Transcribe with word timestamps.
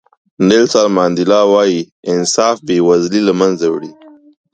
نیلسن 0.47 0.87
منډیلا 0.95 1.41
وایي 1.53 1.79
انصاف 2.13 2.55
بې 2.67 2.77
وزلي 2.87 3.21
له 3.27 3.33
منځه 3.39 3.65
وړي. 3.69 3.91